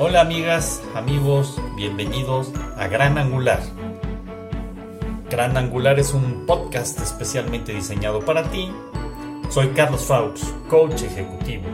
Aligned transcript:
Hola 0.00 0.20
amigas, 0.20 0.80
amigos, 0.94 1.60
bienvenidos 1.74 2.52
a 2.76 2.86
Gran 2.86 3.18
Angular. 3.18 3.60
Gran 5.28 5.56
Angular 5.56 5.98
es 5.98 6.14
un 6.14 6.46
podcast 6.46 7.00
especialmente 7.00 7.74
diseñado 7.74 8.20
para 8.24 8.48
ti. 8.48 8.70
Soy 9.50 9.70
Carlos 9.70 10.04
Faux, 10.04 10.54
coach 10.70 11.02
ejecutivo. 11.02 11.64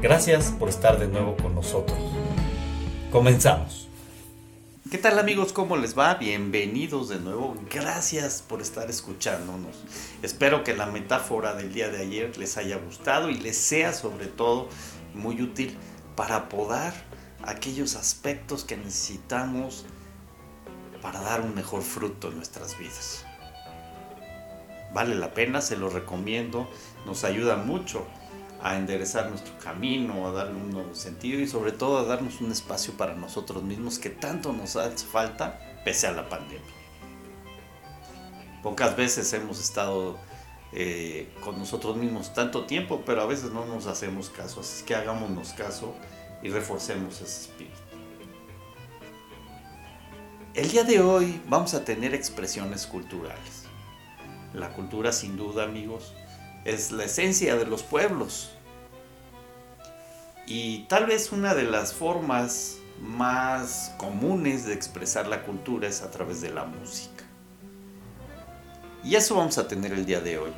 Gracias 0.00 0.52
por 0.52 0.68
estar 0.68 1.00
de 1.00 1.08
nuevo 1.08 1.36
con 1.38 1.56
nosotros. 1.56 1.98
Comenzamos. 3.10 3.88
¿Qué 4.88 4.98
tal 4.98 5.18
amigos? 5.18 5.52
¿Cómo 5.52 5.76
les 5.76 5.98
va? 5.98 6.14
Bienvenidos 6.14 7.08
de 7.08 7.18
nuevo. 7.18 7.56
Gracias 7.68 8.42
por 8.42 8.62
estar 8.62 8.88
escuchándonos. 8.88 9.76
Espero 10.22 10.62
que 10.62 10.76
la 10.76 10.86
metáfora 10.86 11.56
del 11.56 11.72
día 11.72 11.88
de 11.88 11.98
ayer 11.98 12.38
les 12.38 12.56
haya 12.56 12.76
gustado 12.76 13.28
y 13.28 13.34
les 13.34 13.56
sea 13.56 13.92
sobre 13.92 14.26
todo 14.26 14.68
muy 15.14 15.42
útil 15.42 15.76
para 16.14 16.48
podar 16.48 16.94
aquellos 17.44 17.96
aspectos 17.96 18.64
que 18.64 18.76
necesitamos 18.76 19.86
para 21.02 21.20
dar 21.20 21.40
un 21.40 21.54
mejor 21.54 21.82
fruto 21.82 22.28
en 22.28 22.36
nuestras 22.36 22.78
vidas. 22.78 23.24
Vale 24.92 25.14
la 25.14 25.32
pena, 25.32 25.60
se 25.60 25.76
lo 25.76 25.88
recomiendo, 25.88 26.68
nos 27.06 27.24
ayuda 27.24 27.56
mucho 27.56 28.06
a 28.62 28.76
enderezar 28.76 29.30
nuestro 29.30 29.56
camino, 29.58 30.26
a 30.26 30.32
darle 30.32 30.54
un 30.54 30.70
nuevo 30.70 30.94
sentido 30.94 31.40
y 31.40 31.46
sobre 31.46 31.72
todo 31.72 31.98
a 31.98 32.04
darnos 32.04 32.40
un 32.40 32.52
espacio 32.52 32.94
para 32.94 33.14
nosotros 33.14 33.62
mismos 33.62 33.98
que 33.98 34.10
tanto 34.10 34.52
nos 34.52 34.76
hace 34.76 35.06
falta 35.06 35.58
pese 35.84 36.06
a 36.06 36.12
la 36.12 36.28
pandemia. 36.28 36.60
Pocas 38.62 38.96
veces 38.96 39.32
hemos 39.32 39.60
estado 39.60 40.18
eh, 40.72 41.32
con 41.42 41.58
nosotros 41.58 41.96
mismos 41.96 42.34
tanto 42.34 42.66
tiempo, 42.66 43.02
pero 43.06 43.22
a 43.22 43.26
veces 43.26 43.52
no 43.52 43.64
nos 43.64 43.86
hacemos 43.86 44.28
caso, 44.28 44.60
así 44.60 44.84
que 44.84 44.94
hagámonos 44.94 45.54
caso 45.54 45.94
y 46.42 46.48
reforcemos 46.48 47.20
ese 47.20 47.42
espíritu. 47.42 47.78
El 50.54 50.68
día 50.70 50.84
de 50.84 51.00
hoy 51.00 51.40
vamos 51.48 51.74
a 51.74 51.84
tener 51.84 52.14
expresiones 52.14 52.86
culturales. 52.86 53.64
La 54.52 54.72
cultura 54.72 55.12
sin 55.12 55.36
duda, 55.36 55.64
amigos, 55.64 56.12
es 56.64 56.90
la 56.90 57.04
esencia 57.04 57.56
de 57.56 57.66
los 57.66 57.82
pueblos. 57.82 58.50
Y 60.46 60.86
tal 60.88 61.06
vez 61.06 61.30
una 61.30 61.54
de 61.54 61.62
las 61.62 61.94
formas 61.94 62.78
más 63.00 63.94
comunes 63.96 64.66
de 64.66 64.74
expresar 64.74 65.28
la 65.28 65.44
cultura 65.44 65.88
es 65.88 66.02
a 66.02 66.10
través 66.10 66.40
de 66.40 66.50
la 66.50 66.64
música. 66.64 67.24
Y 69.04 69.14
eso 69.14 69.36
vamos 69.36 69.56
a 69.58 69.68
tener 69.68 69.92
el 69.92 70.04
día 70.04 70.20
de 70.20 70.38
hoy. 70.38 70.50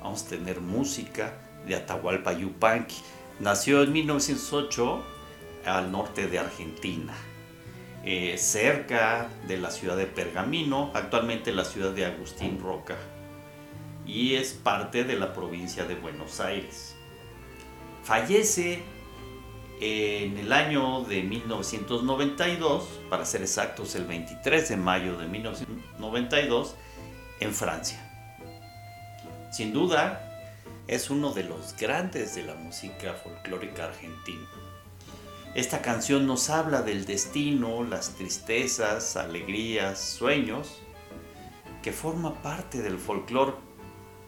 Vamos 0.00 0.24
a 0.24 0.28
tener 0.28 0.60
música 0.60 1.34
de 1.66 1.74
Atahualpa 1.74 2.32
Yupanqui. 2.32 2.96
Nació 3.40 3.82
en 3.82 3.92
1908 3.92 5.02
al 5.64 5.90
norte 5.90 6.26
de 6.26 6.38
Argentina, 6.38 7.14
eh, 8.04 8.36
cerca 8.38 9.28
de 9.46 9.58
la 9.58 9.70
ciudad 9.70 9.96
de 9.96 10.06
Pergamino, 10.06 10.90
actualmente 10.94 11.52
la 11.52 11.64
ciudad 11.64 11.92
de 11.92 12.06
Agustín 12.06 12.60
Roca, 12.60 12.96
y 14.06 14.34
es 14.34 14.52
parte 14.52 15.04
de 15.04 15.16
la 15.16 15.32
provincia 15.32 15.84
de 15.84 15.94
Buenos 15.94 16.40
Aires. 16.40 16.96
Fallece 18.02 18.82
en 19.80 20.36
el 20.36 20.52
año 20.52 21.04
de 21.04 21.22
1992, 21.22 23.00
para 23.08 23.24
ser 23.24 23.42
exactos 23.42 23.94
el 23.94 24.04
23 24.04 24.68
de 24.68 24.76
mayo 24.76 25.16
de 25.16 25.26
1992, 25.26 26.76
en 27.40 27.54
Francia. 27.54 27.98
Sin 29.50 29.72
duda, 29.72 30.26
es 30.86 31.08
uno 31.08 31.32
de 31.32 31.44
los 31.44 31.76
grandes 31.76 32.34
de 32.34 32.42
la 32.42 32.54
música 32.54 33.14
folclórica 33.14 33.86
argentina. 33.86 34.48
Esta 35.54 35.82
canción 35.82 36.28
nos 36.28 36.48
habla 36.48 36.82
del 36.82 37.06
destino, 37.06 37.82
las 37.82 38.10
tristezas, 38.10 39.16
alegrías, 39.16 39.98
sueños, 39.98 40.80
que 41.82 41.92
forma 41.92 42.40
parte 42.40 42.82
del 42.82 42.98
folclore 42.98 43.54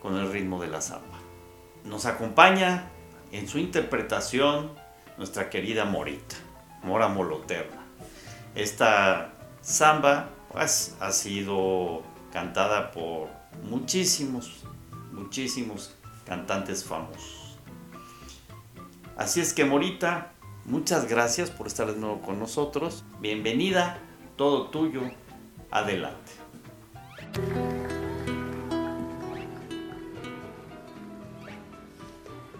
con 0.00 0.16
el 0.16 0.30
ritmo 0.30 0.60
de 0.60 0.68
la 0.68 0.80
samba. 0.80 1.18
Nos 1.84 2.06
acompaña 2.06 2.90
en 3.32 3.48
su 3.48 3.58
interpretación 3.58 4.70
nuestra 5.16 5.50
querida 5.50 5.84
Morita, 5.84 6.36
Mora 6.84 7.08
Moloterna. 7.08 7.84
Esta 8.54 9.32
samba 9.60 10.30
pues, 10.52 10.96
ha 11.00 11.10
sido 11.10 12.04
cantada 12.32 12.92
por 12.92 13.28
muchísimos, 13.64 14.64
muchísimos 15.10 15.96
cantantes 16.24 16.84
famosos. 16.84 17.58
Así 19.16 19.40
es 19.40 19.52
que 19.52 19.64
Morita, 19.64 20.32
Muchas 20.64 21.08
gracias 21.08 21.50
por 21.50 21.66
estar 21.66 21.92
de 21.92 21.98
nuevo 21.98 22.20
con 22.20 22.38
nosotros. 22.38 23.04
Bienvenida, 23.20 23.98
todo 24.36 24.68
tuyo. 24.70 25.02
Adelante. 25.70 26.32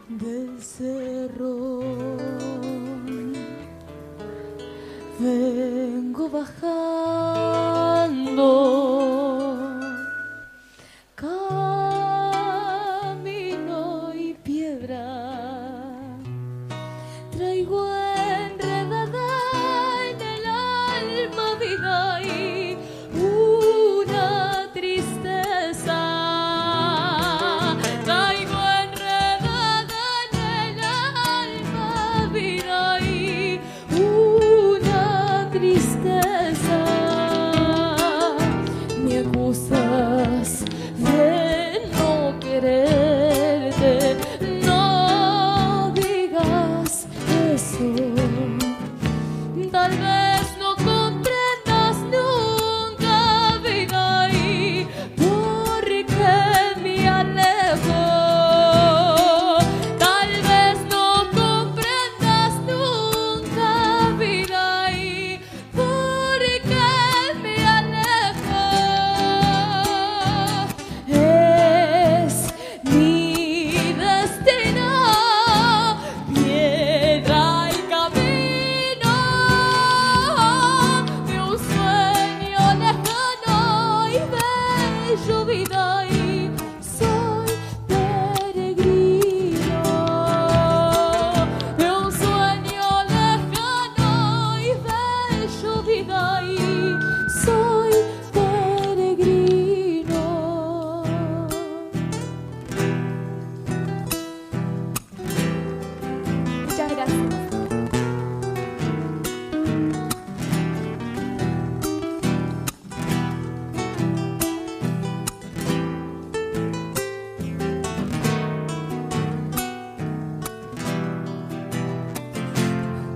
Del 0.09 0.63
cerro 0.63 1.81
vengo 5.21 6.29
bajando 6.31 6.88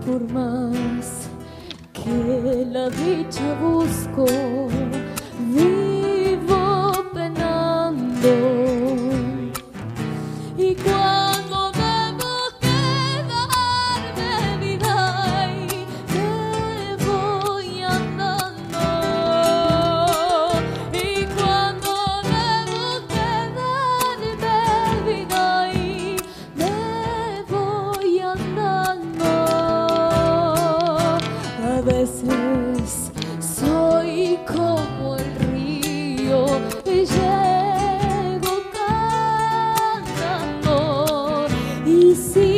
por 0.07 0.29
más 0.33 1.29
que 1.93 2.67
la 2.71 2.89
dicha 2.91 3.55
busco. 3.61 4.27
see 42.15 42.52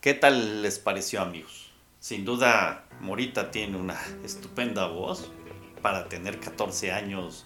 ¿Qué 0.00 0.14
tal 0.14 0.62
les 0.62 0.78
pareció 0.78 1.20
amigos? 1.20 1.70
Sin 1.98 2.24
duda, 2.24 2.86
Morita 3.02 3.50
tiene 3.50 3.76
una 3.76 4.00
estupenda 4.24 4.86
voz. 4.86 5.30
Para 5.82 6.08
tener 6.08 6.40
14 6.40 6.90
años, 6.90 7.44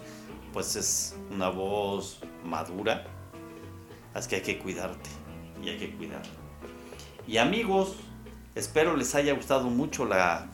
pues 0.52 0.76
es 0.76 1.16
una 1.32 1.48
voz 1.48 2.20
madura. 2.44 3.06
Así 4.12 4.28
que 4.28 4.36
hay 4.36 4.42
que 4.42 4.58
cuidarte 4.60 5.10
y 5.64 5.68
hay 5.68 5.78
que 5.78 5.96
cuidarla. 5.96 6.30
Y 7.26 7.38
amigos, 7.38 7.96
espero 8.54 8.96
les 8.96 9.16
haya 9.16 9.34
gustado 9.34 9.64
mucho 9.64 10.04
la 10.04 10.48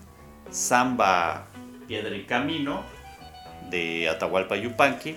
samba 0.50 1.48
Piedra 1.86 2.16
y 2.16 2.24
Camino 2.24 2.82
de 3.68 4.08
Atahualpa 4.08 4.56
Yupanqui. 4.56 5.16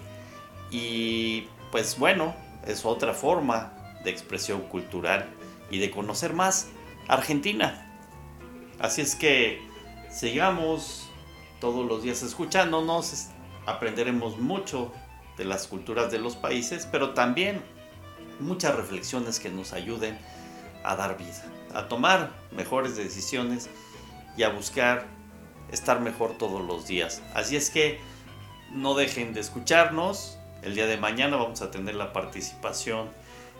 Y 0.69 1.47
pues 1.71 1.97
bueno, 1.97 2.35
es 2.67 2.83
otra 2.83 3.13
forma 3.13 3.71
de 4.03 4.09
expresión 4.09 4.63
cultural 4.63 5.29
y 5.73 5.79
de 5.79 5.89
conocer 5.89 6.33
más 6.33 6.67
Argentina. 7.07 7.89
Así 8.79 9.01
es 9.01 9.15
que 9.15 9.61
sigamos 10.09 11.09
todos 11.59 11.85
los 11.85 12.03
días 12.03 12.23
escuchándonos, 12.23 13.27
aprenderemos 13.65 14.37
mucho 14.37 14.91
de 15.37 15.45
las 15.45 15.67
culturas 15.67 16.11
de 16.11 16.19
los 16.19 16.35
países, 16.35 16.87
pero 16.91 17.13
también 17.13 17.63
muchas 18.39 18.75
reflexiones 18.75 19.39
que 19.39 19.49
nos 19.49 19.73
ayuden 19.73 20.17
a 20.83 20.95
dar 20.95 21.17
vida, 21.17 21.45
a 21.73 21.87
tomar 21.87 22.31
mejores 22.51 22.95
decisiones 22.95 23.69
y 24.35 24.43
a 24.43 24.49
buscar 24.49 25.05
estar 25.71 26.01
mejor 26.01 26.37
todos 26.37 26.61
los 26.65 26.87
días. 26.87 27.21
Así 27.33 27.55
es 27.55 27.69
que 27.69 27.99
no 28.71 28.95
dejen 28.95 29.33
de 29.33 29.39
escucharnos. 29.39 30.37
El 30.61 30.75
día 30.75 30.87
de 30.87 30.97
mañana 30.97 31.37
vamos 31.37 31.61
a 31.61 31.71
tener 31.71 31.95
la 31.95 32.13
participación 32.13 33.09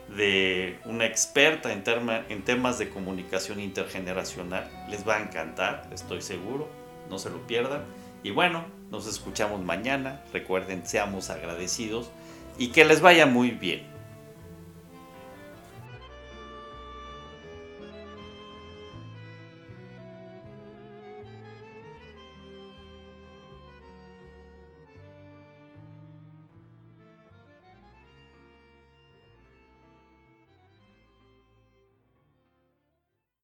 de 0.10 0.80
una 0.86 1.06
experta 1.06 1.72
en, 1.72 1.84
en 2.30 2.44
temas 2.44 2.78
de 2.78 2.90
comunicación 2.90 3.60
intergeneracional. 3.60 4.70
Les 4.90 5.08
va 5.08 5.18
a 5.18 5.22
encantar, 5.22 5.90
estoy 5.92 6.22
seguro. 6.22 6.70
No 7.10 7.20
se 7.20 7.30
lo 7.30 7.46
pierdan. 7.48 7.84
Y 8.24 8.32
bueno, 8.32 8.66
nos 8.90 9.08
escuchamos 9.08 9.62
mañana. 9.62 10.24
Recuerden, 10.32 10.86
seamos 10.86 11.30
agradecidos 11.30 12.10
y 12.58 12.68
que 12.70 12.86
les 12.86 13.02
vaya 13.02 13.26
muy 13.26 13.52
bien. 13.52 13.93